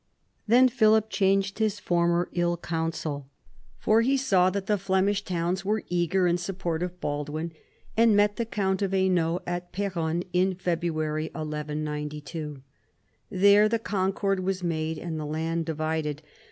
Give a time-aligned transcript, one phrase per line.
[0.47, 3.27] Then Philip changed his former ill counsel,
[3.77, 7.51] for he saw that the Flemish towns were eager in support of Baldwin,
[7.95, 12.63] and met the count of Hainault at Peronne in February 1192.
[13.29, 16.23] There the concord was made and the land divided.